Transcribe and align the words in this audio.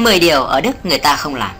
10 0.00 0.20
điều 0.20 0.42
ở 0.42 0.60
Đức 0.60 0.86
người 0.86 0.98
ta 0.98 1.16
không 1.16 1.34
làm 1.34 1.50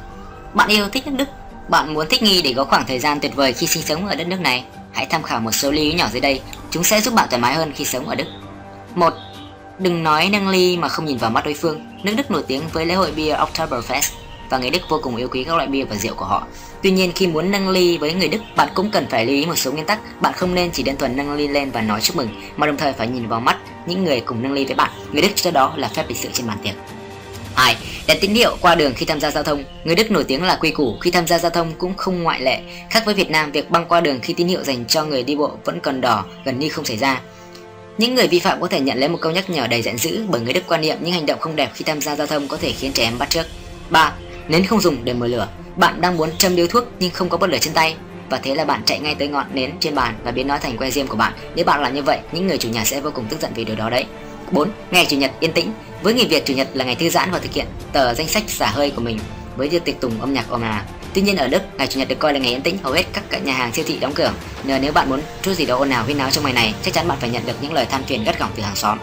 Bạn 0.55 0.69
yêu 0.69 0.89
thích 0.89 1.07
nước 1.07 1.13
Đức 1.19 1.29
Bạn 1.69 1.95
muốn 1.95 2.07
thích 2.11 2.23
nghi 2.23 2.43
để 2.43 2.53
có 2.57 2.65
khoảng 2.65 2.87
thời 2.87 2.99
gian 2.99 3.21
tuyệt 3.21 3.37
vời 3.37 3.53
khi 3.53 3.67
sinh 3.67 3.83
sống 3.83 4.07
ở 4.07 4.15
đất 4.15 4.27
nước 4.27 4.41
này 4.41 4.65
Hãy 4.93 5.07
tham 5.11 5.23
khảo 5.23 5.41
một 5.41 5.53
số 5.53 5.71
lưu 5.71 5.85
ý 5.85 5.93
nhỏ 5.93 6.09
dưới 6.13 6.21
đây 6.21 6.41
Chúng 6.71 6.85
sẽ 6.85 7.01
giúp 7.01 7.15
bạn 7.15 7.29
thoải 7.31 7.43
mái 7.43 7.55
hơn 7.55 7.73
khi 7.75 7.85
sống 7.85 8.09
ở 8.09 8.15
Đức 8.15 8.25
một 8.95 9.15
Đừng 9.79 10.03
nói 10.03 10.29
nâng 10.33 10.49
ly 10.49 10.77
mà 10.77 10.89
không 10.89 11.05
nhìn 11.05 11.19
vào 11.19 11.31
mắt 11.31 11.45
đối 11.45 11.55
phương 11.55 11.81
Nước 12.03 12.15
Đức 12.17 12.31
nổi 12.31 12.43
tiếng 12.47 12.63
với 12.73 12.87
lễ 12.87 12.95
hội 12.95 13.13
bia 13.17 13.35
Oktoberfest 13.35 14.11
và 14.51 14.59
người 14.59 14.71
Đức 14.71 14.83
vô 14.89 15.01
cùng 15.03 15.17
yêu 15.17 15.29
quý 15.31 15.45
các 15.45 15.57
loại 15.57 15.69
bia 15.69 15.85
và 15.85 15.97
rượu 15.97 16.15
của 16.15 16.25
họ. 16.25 16.47
Tuy 16.83 16.91
nhiên 16.91 17.13
khi 17.15 17.27
muốn 17.27 17.51
nâng 17.51 17.69
ly 17.69 17.99
với 17.99 18.15
người 18.15 18.29
Đức, 18.29 18.39
bạn 18.57 18.69
cũng 18.75 18.91
cần 18.91 19.07
phải 19.11 19.27
lưu 19.27 19.35
ý 19.35 19.47
một 19.47 19.59
số 19.59 19.73
nguyên 19.73 19.87
tắc. 19.87 20.21
Bạn 20.21 20.33
không 20.33 20.55
nên 20.55 20.71
chỉ 20.71 20.83
đơn 20.83 20.97
thuần 20.97 21.17
nâng 21.17 21.33
ly 21.33 21.49
lên 21.49 21.71
và 21.71 21.81
nói 21.81 22.01
chúc 22.01 22.17
mừng, 22.17 22.29
mà 22.57 22.67
đồng 22.67 22.77
thời 22.77 22.93
phải 22.93 23.07
nhìn 23.07 23.29
vào 23.29 23.41
mắt 23.41 23.57
những 23.87 24.05
người 24.05 24.21
cùng 24.21 24.43
nâng 24.43 24.53
ly 24.53 24.65
với 24.65 24.75
bạn. 24.75 24.91
Người 25.13 25.23
Đức 25.23 25.29
cho 25.35 25.51
đó 25.51 25.75
là 25.77 25.89
phép 25.89 26.05
lịch 26.09 26.19
sự 26.19 26.29
trên 26.33 26.47
bàn 26.47 26.59
tiệc. 26.63 26.75
Đèn 28.07 28.19
tín 28.21 28.35
hiệu 28.35 28.57
qua 28.61 28.75
đường 28.75 28.93
khi 28.97 29.07
tham 29.07 29.21
gia 29.21 29.31
giao 29.31 29.43
thông. 29.43 29.65
Người 29.85 29.95
Đức 29.95 30.11
nổi 30.11 30.25
tiếng 30.25 30.43
là 30.43 30.59
quy 30.61 30.71
củ 30.71 30.97
khi 31.01 31.11
tham 31.11 31.27
gia 31.27 31.39
giao 31.39 31.51
thông 31.51 31.73
cũng 31.79 31.95
không 31.97 32.23
ngoại 32.23 32.41
lệ. 32.41 32.61
Khác 32.91 33.03
với 33.07 33.15
Việt 33.15 33.31
Nam, 33.31 33.53
việc 33.53 33.71
băng 33.71 33.87
qua 33.87 34.01
đường 34.01 34.21
khi 34.23 34.35
tín 34.35 34.49
hiệu 34.49 34.65
dành 34.65 34.85
cho 34.87 35.05
người 35.05 35.23
đi 35.23 35.37
bộ 35.37 35.53
vẫn 35.65 35.81
còn 35.81 36.01
đỏ 36.01 36.25
gần 36.45 36.59
như 36.59 36.69
không 36.69 36.85
xảy 36.85 36.97
ra. 36.97 37.21
Những 37.99 38.15
người 38.15 38.29
vi 38.29 38.39
phạm 38.39 38.61
có 38.61 38.69
thể 38.69 38.81
nhận 38.81 38.99
lấy 38.99 39.09
một 39.09 39.19
câu 39.21 39.33
nhắc 39.33 39.51
nhở 39.51 39.67
đầy 39.67 39.83
giận 39.83 39.99
dữ 39.99 40.25
bởi 40.29 40.41
người 40.41 40.53
Đức 40.53 40.63
quan 40.67 40.81
niệm 40.81 40.99
những 41.01 41.13
hành 41.13 41.27
động 41.27 41.41
không 41.41 41.57
đẹp 41.57 41.71
khi 41.75 41.85
tham 41.85 42.01
gia 42.01 42.17
giao 42.17 42.27
thông 42.27 42.49
có 42.49 42.57
thể 42.57 42.73
khiến 42.73 42.93
trẻ 42.93 43.03
em 43.05 43.19
bắt 43.19 43.31
trước. 43.31 43.47
3. 43.91 44.13
Nến 44.49 44.65
không 44.65 44.81
dùng 44.81 45.05
để 45.05 45.13
mở 45.13 45.27
lửa. 45.27 45.49
Bạn 45.77 46.01
đang 46.01 46.17
muốn 46.17 46.31
châm 46.39 46.57
điếu 46.57 46.67
thuốc 46.67 46.85
nhưng 46.99 47.11
không 47.11 47.29
có 47.29 47.37
bật 47.37 47.51
lửa 47.51 47.59
trên 47.61 47.75
tay 47.75 47.97
và 48.31 48.39
thế 48.39 48.55
là 48.55 48.65
bạn 48.65 48.83
chạy 48.87 48.99
ngay 48.99 49.15
tới 49.15 49.29
ngọn 49.29 49.47
nến 49.53 49.71
trên 49.81 49.95
bàn 49.95 50.15
và 50.25 50.31
biến 50.31 50.47
nó 50.47 50.59
thành 50.59 50.77
que 50.77 50.91
diêm 50.91 51.07
của 51.07 51.17
bạn. 51.17 51.33
Nếu 51.55 51.65
bạn 51.65 51.83
làm 51.83 51.95
như 51.95 52.03
vậy, 52.03 52.19
những 52.33 52.47
người 52.47 52.59
chủ 52.59 52.69
nhà 52.69 52.85
sẽ 52.85 53.01
vô 53.01 53.11
cùng 53.15 53.25
tức 53.29 53.41
giận 53.41 53.53
vì 53.55 53.65
điều 53.65 53.77
đó 53.77 53.91
đấy. 53.91 54.05
4. 54.53 54.71
Ngày 54.91 55.07
chủ 55.11 55.17
nhật 55.17 55.31
yên 55.41 55.53
tĩnh. 55.53 55.73
Với 56.03 56.15
người 56.15 56.25
Việt 56.25 56.47
chủ 56.47 56.55
nhật 56.55 56.69
là 56.75 56.85
ngày 56.85 56.95
thư 56.95 57.09
giãn 57.09 57.31
và 57.31 57.39
thực 57.39 57.53
hiện 57.53 57.67
tờ 57.93 58.15
danh 58.15 58.29
sách 58.29 58.43
xả 58.47 58.67
hơi 58.67 58.91
của 58.91 59.03
mình 59.03 59.19
với 59.57 59.69
việc 59.69 59.85
tiệc 59.85 60.01
tùng 60.01 60.21
âm 60.21 60.35
nhạc 60.35 60.51
ồn 60.51 60.63
ào. 60.63 60.83
Tuy 61.15 61.23
nhiên 61.23 61.37
ở 61.37 61.49
Đức, 61.49 61.63
ngày 61.79 61.87
chủ 61.87 61.99
nhật 61.99 62.09
được 62.09 62.19
coi 62.19 62.33
là 62.33 62.39
ngày 62.39 62.51
yên 62.51 62.63
tĩnh, 62.63 62.79
hầu 62.83 62.93
hết 62.93 63.05
các 63.13 63.45
nhà 63.45 63.53
hàng 63.53 63.73
siêu 63.73 63.85
thị 63.89 63.99
đóng 63.99 64.13
cửa. 64.15 64.33
Nên 64.65 64.83
nếu 64.83 64.93
bạn 64.93 65.11
muốn 65.11 65.21
chút 65.43 65.53
gì 65.53 65.67
đó 65.67 65.77
ồn 65.77 65.91
ào 65.91 66.05
huyên 66.05 66.19
náo 66.19 66.31
trong 66.31 66.45
ngày 66.45 66.53
này, 66.53 66.75
chắc 66.83 66.95
chắn 66.95 67.09
bạn 67.09 67.19
phải 67.21 67.31
nhận 67.31 67.47
được 67.47 67.53
những 67.63 67.73
lời 67.73 67.87
than 67.87 68.03
phiền 68.03 68.25
gắt 68.25 68.39
gỏng 68.39 68.51
từ 68.57 68.63
hàng 68.63 68.77
xóm. 68.77 68.99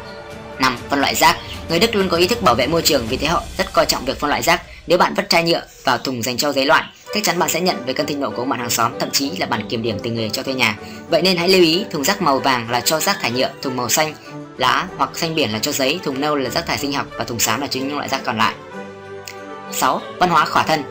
5. 0.59 0.77
Phân 0.89 0.99
loại 0.99 1.15
rác. 1.15 1.37
Người 1.69 1.79
Đức 1.79 1.95
luôn 1.95 2.09
có 2.09 2.17
ý 2.17 2.27
thức 2.27 2.41
bảo 2.41 2.55
vệ 2.55 2.67
môi 2.67 2.81
trường 2.81 3.07
vì 3.09 3.17
thế 3.17 3.27
họ 3.27 3.43
rất 3.57 3.73
coi 3.73 3.85
trọng 3.85 4.05
việc 4.05 4.19
phân 4.19 4.29
loại 4.29 4.41
rác. 4.41 4.61
Nếu 4.87 4.97
bạn 4.97 5.13
vứt 5.13 5.29
chai 5.29 5.43
nhựa 5.43 5.61
vào 5.83 5.97
thùng 5.97 6.23
dành 6.23 6.37
cho 6.37 6.51
giấy 6.51 6.65
loại, 6.65 6.83
chắc 7.13 7.23
chắn 7.23 7.39
bạn 7.39 7.49
sẽ 7.49 7.61
nhận 7.61 7.85
về 7.85 7.93
cơn 7.93 8.05
thịnh 8.05 8.19
nộ 8.19 8.29
của 8.29 8.45
bạn 8.45 8.59
hàng 8.59 8.69
xóm, 8.69 8.91
thậm 8.99 9.09
chí 9.11 9.31
là 9.39 9.45
bản 9.45 9.67
kiểm 9.69 9.83
điểm 9.83 9.97
từ 10.03 10.11
người 10.11 10.29
cho 10.29 10.43
thuê 10.43 10.53
nhà. 10.53 10.77
Vậy 11.09 11.21
nên 11.21 11.37
hãy 11.37 11.49
lưu 11.49 11.61
ý, 11.61 11.85
thùng 11.91 12.03
rác 12.03 12.21
màu 12.21 12.39
vàng 12.39 12.69
là 12.69 12.79
cho 12.79 12.99
rác 12.99 13.17
thải 13.21 13.31
nhựa, 13.31 13.49
thùng 13.61 13.75
màu 13.75 13.89
xanh 13.89 14.13
lá 14.57 14.87
hoặc 14.97 15.09
xanh 15.13 15.35
biển 15.35 15.53
là 15.53 15.59
cho 15.59 15.71
giấy, 15.71 15.99
thùng 16.03 16.21
nâu 16.21 16.35
là 16.35 16.49
rác 16.49 16.65
thải 16.65 16.77
sinh 16.77 16.93
học 16.93 17.07
và 17.17 17.23
thùng 17.23 17.39
xám 17.39 17.61
là 17.61 17.67
chính 17.67 17.87
những 17.87 17.97
loại 17.97 18.09
rác 18.09 18.21
còn 18.23 18.37
lại. 18.37 18.55
6. 19.71 20.01
Văn 20.19 20.29
hóa 20.29 20.45
khỏa 20.45 20.63
thân 20.63 20.83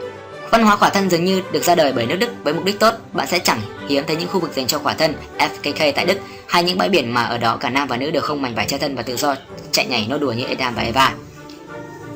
Văn 0.50 0.62
hóa 0.62 0.76
khỏa 0.76 0.90
thân 0.90 1.10
dường 1.10 1.24
như 1.24 1.42
được 1.52 1.62
ra 1.62 1.74
đời 1.74 1.92
bởi 1.92 2.06
nước 2.06 2.16
Đức 2.16 2.28
với 2.44 2.54
mục 2.54 2.64
đích 2.64 2.80
tốt. 2.80 2.94
Bạn 3.12 3.26
sẽ 3.26 3.38
chẳng 3.38 3.60
hiếm 3.88 4.04
thấy 4.06 4.16
những 4.16 4.28
khu 4.28 4.40
vực 4.40 4.52
dành 4.54 4.66
cho 4.66 4.78
khỏa 4.78 4.94
thân 4.94 5.14
FKK 5.38 5.92
tại 5.92 6.04
Đức 6.04 6.18
hay 6.46 6.64
những 6.64 6.78
bãi 6.78 6.88
biển 6.88 7.14
mà 7.14 7.22
ở 7.22 7.38
đó 7.38 7.56
cả 7.56 7.70
nam 7.70 7.88
và 7.88 7.96
nữ 7.96 8.10
đều 8.10 8.22
không 8.22 8.42
mảnh 8.42 8.54
vải 8.54 8.66
che 8.66 8.78
thân 8.78 8.96
và 8.96 9.02
tự 9.02 9.16
do 9.16 9.34
chạy 9.72 9.86
nhảy 9.86 10.06
nô 10.08 10.18
đùa 10.18 10.32
như 10.32 10.44
Adam 10.44 10.74
và 10.74 10.82
Eva. 10.82 11.14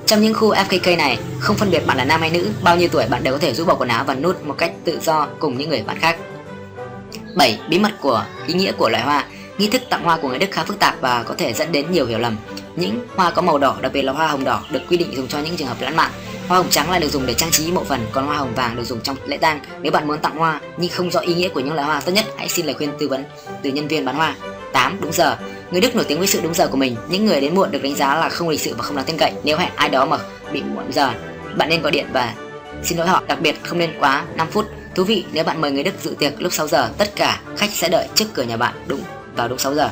Trong 0.07 0.23
những 0.23 0.35
khu 0.35 0.55
FKK 0.55 0.97
này, 0.97 1.19
không 1.39 1.57
phân 1.57 1.71
biệt 1.71 1.87
bạn 1.87 1.97
là 1.97 2.05
nam 2.05 2.21
hay 2.21 2.31
nữ, 2.31 2.49
bao 2.63 2.77
nhiêu 2.77 2.89
tuổi 2.89 3.07
bạn 3.07 3.25
đều 3.25 3.35
có 3.35 3.39
thể 3.39 3.55
rũ 3.55 3.65
bỏ 3.65 3.75
quần 3.75 3.89
áo 3.89 4.05
và 4.05 4.15
nút 4.15 4.45
một 4.45 4.55
cách 4.59 4.73
tự 4.85 4.99
do 5.03 5.27
cùng 5.39 5.59
những 5.59 5.69
người 5.69 5.83
bạn 5.83 5.99
khác. 5.99 6.17
7. 7.37 7.59
Bí 7.69 7.79
mật 7.79 7.93
của 8.01 8.25
ý 8.47 8.55
nghĩa 8.55 8.73
của 8.73 8.89
loài 8.89 9.03
hoa 9.03 9.25
Nghi 9.61 9.69
thức 9.69 9.83
tặng 9.91 10.05
hoa 10.05 10.17
của 10.17 10.29
người 10.29 10.39
Đức 10.39 10.51
khá 10.51 10.65
phức 10.65 10.79
tạp 10.79 11.01
và 11.01 11.23
có 11.23 11.35
thể 11.39 11.53
dẫn 11.53 11.73
đến 11.73 11.87
nhiều 11.91 12.07
hiểu 12.07 12.19
lầm. 12.19 12.37
Những 12.77 13.07
hoa 13.17 13.31
có 13.31 13.43
màu 13.43 13.59
đỏ, 13.59 13.77
đặc 13.81 13.93
biệt 13.93 14.03
là 14.03 14.13
hoa 14.13 14.27
hồng 14.27 14.45
đỏ, 14.45 14.63
được 14.71 14.81
quy 14.89 14.97
định 14.97 15.17
dùng 15.17 15.29
cho 15.29 15.39
những 15.39 15.57
trường 15.57 15.69
hợp 15.69 15.81
lãng 15.81 15.97
mạn. 15.97 16.11
Hoa 16.49 16.59
hồng 16.59 16.71
trắng 16.71 16.91
lại 16.91 17.01
được 17.01 17.09
dùng 17.09 17.27
để 17.27 17.35
trang 17.35 17.51
trí 17.51 17.73
mộ 17.73 17.85
phần, 17.85 18.01
còn 18.13 18.27
hoa 18.27 18.37
hồng 18.37 18.55
vàng 18.55 18.77
được 18.77 18.85
dùng 18.85 19.01
trong 19.01 19.17
lễ 19.27 19.37
tang. 19.37 19.61
Nếu 19.83 19.93
bạn 19.93 20.07
muốn 20.09 20.19
tặng 20.19 20.37
hoa 20.37 20.61
nhưng 20.77 20.91
không 20.91 21.11
rõ 21.11 21.21
ý 21.21 21.35
nghĩa 21.35 21.49
của 21.49 21.61
những 21.61 21.75
loại 21.75 21.87
hoa, 21.87 22.01
tốt 22.01 22.13
nhất 22.13 22.25
hãy 22.37 22.49
xin 22.49 22.67
lời 22.67 22.75
khuyên 22.75 22.91
tư 22.99 23.09
vấn 23.09 23.25
từ 23.63 23.71
nhân 23.71 23.89
viên 23.89 24.05
bán 24.05 24.17
hoa. 24.17 24.35
8. 24.73 24.99
Đúng 25.01 25.13
giờ 25.13 25.37
Người 25.71 25.81
Đức 25.81 25.97
nổi 25.97 26.05
tiếng 26.09 26.19
với 26.19 26.27
sự 26.27 26.41
đúng 26.43 26.55
giờ 26.55 26.69
của 26.69 26.77
mình. 26.77 26.97
Những 27.09 27.27
người 27.27 27.41
đến 27.41 27.55
muộn 27.55 27.71
được 27.71 27.83
đánh 27.83 27.95
giá 27.95 28.17
là 28.17 28.29
không 28.29 28.49
lịch 28.49 28.61
sự 28.61 28.75
và 28.79 28.83
không 28.83 28.97
đáng 28.97 29.05
tin 29.05 29.17
cậy. 29.19 29.33
Nếu 29.45 29.57
hẹn 29.57 29.71
ai 29.77 29.89
đó 29.89 30.07
mà 30.07 30.19
bị 30.53 30.63
muộn 30.63 30.93
giờ, 30.93 31.13
bạn 31.57 31.69
nên 31.69 31.83
gọi 31.83 31.93
điện 31.93 32.07
và 32.13 32.35
xin 32.83 32.99
lỗi 32.99 33.07
họ. 33.07 33.23
Đặc 33.29 33.41
biệt 33.41 33.57
không 33.63 33.79
nên 33.79 33.91
quá 34.01 34.25
5 34.37 34.47
phút. 34.51 34.67
Thú 34.95 35.05
vị, 35.05 35.25
nếu 35.33 35.45
bạn 35.45 35.61
mời 35.61 35.71
người 35.71 35.83
Đức 35.83 35.95
dự 36.03 36.15
tiệc 36.19 36.43
lúc 36.43 36.53
6 36.53 36.69
giờ, 36.69 36.91
tất 36.99 37.13
cả 37.17 37.41
khách 37.57 37.71
sẽ 37.71 37.89
đợi 37.89 38.09
trước 38.15 38.27
cửa 38.35 38.43
nhà 38.43 38.57
bạn 38.57 38.75
đúng 38.87 39.01
vào 39.41 39.49
đúng 39.49 39.59
6 39.59 39.75
giờ. 39.75 39.91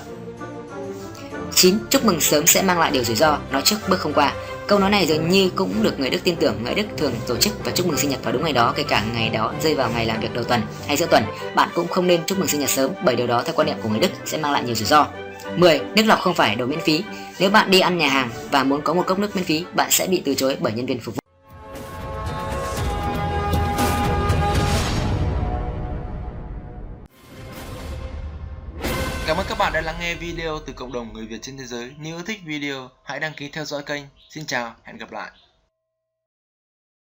9. 1.54 1.78
Chúc 1.91 2.04
mừng 2.04 2.20
sớm 2.20 2.47
sẽ 2.47 2.62
mang 2.62 2.78
lại 2.78 2.91
điều 2.91 3.04
rủi 3.04 3.16
ro, 3.16 3.38
nói 3.53 3.62
trước 3.64 3.76
bước 3.88 4.00
không 4.00 4.12
qua. 4.12 4.32
Câu 4.66 4.78
nói 4.78 4.91
này 4.91 5.06
dường 5.06 5.28
như 5.28 5.50
cũng 5.50 5.82
được 5.82 6.00
người 6.00 6.10
Đức 6.10 6.19
tin 6.25 6.36
tưởng, 6.36 6.64
người 6.64 6.75
Đức 6.75 6.86
thường 6.97 7.12
tổ 7.26 7.36
chức 7.36 7.64
và 7.64 7.72
chúc 7.72 7.87
mừng 7.87 7.97
sinh 7.97 8.10
nhật 8.10 8.25
vào 8.25 8.32
đúng 8.32 8.44
ngày 8.44 8.53
đó, 8.53 8.72
kể 8.76 8.82
cả 8.82 9.04
ngày 9.14 9.28
đó 9.28 9.53
rơi 9.62 9.75
vào 9.75 9.91
ngày 9.91 10.06
làm 10.06 10.20
việc 10.20 10.34
đầu 10.34 10.44
tuần 10.44 10.60
hay 10.87 10.97
giữa 10.97 11.06
tuần. 11.06 11.25
Bạn 11.54 11.69
cũng 11.75 11.88
không 11.88 12.06
nên 12.06 12.20
chúc 12.26 12.38
mừng 12.38 12.48
sinh 12.48 12.60
nhật 12.60 12.70
sớm 12.70 12.91
bởi 13.04 13.16
điều 13.16 13.26
đó 13.26 13.42
theo 13.42 13.54
quan 13.54 13.66
niệm 13.66 13.76
của 13.82 13.88
người 13.88 14.00
Đức 14.00 14.10
sẽ 14.26 14.38
mang 14.38 14.53
lại 14.53 14.62
nhiều 14.64 14.75
rủi 14.75 14.87
ro. 14.87 15.06
10. 15.56 15.81
Nước 15.94 16.03
lọc 16.06 16.20
không 16.20 16.34
phải 16.34 16.54
đồ 16.54 16.66
miễn 16.66 16.81
phí. 16.81 17.03
Nếu 17.38 17.50
bạn 17.50 17.70
đi 17.70 17.81
ăn 17.81 17.98
nhà 17.98 18.08
hàng 18.08 18.31
và 18.50 18.64
muốn 18.64 18.82
có 18.82 18.94
một 18.94 19.06
cốc 19.06 19.19
nước 19.19 19.37
miễn 19.37 19.44
phí, 19.44 19.64
bạn 19.75 19.91
sẽ 19.91 20.06
bị 20.06 20.22
từ 20.25 20.34
chối 20.34 20.56
bởi 20.60 20.72
nhân 20.72 20.87
viên 20.87 21.00
phục 21.00 21.14
vụ. 21.14 21.28
Cảm 29.28 29.37
ơn 29.37 29.47
các 29.49 29.59
bạn 29.59 29.72
đã 29.72 29.81
lắng 29.81 29.97
nghe 30.00 30.15
video 30.15 30.59
từ 30.66 30.72
cộng 30.72 30.93
đồng 30.93 31.12
người 31.12 31.27
Việt 31.27 31.39
trên 31.43 31.59
thế 31.59 31.65
giới. 31.65 31.94
Nếu 31.99 32.22
thích 32.22 32.41
video, 32.44 32.91
hãy 33.05 33.21
đăng 33.21 33.33
ký 33.37 33.49
theo 33.49 33.65
dõi 33.65 33.83
kênh. 33.83 34.03
Xin 34.31 34.47
chào, 34.47 34.75
hẹn 34.84 34.97
gặp 34.97 35.12
lại. 35.12 35.31